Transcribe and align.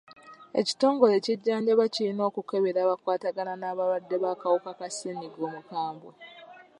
Ekitongole 0.59 1.13
ekijjanjabi 1.19 1.83
kirina 1.93 2.23
okukebera 2.29 2.79
abakwatagana 2.83 3.53
n'abalwadde 3.57 4.15
b'akawuka 4.21 4.71
ka 4.79 4.87
ssenyiga 4.91 5.41
omukambwe. 5.49 6.11